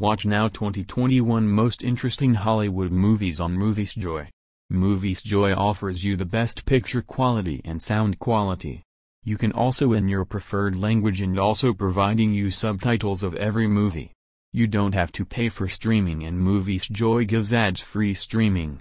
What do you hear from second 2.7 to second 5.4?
movies on Moviesjoy. Movies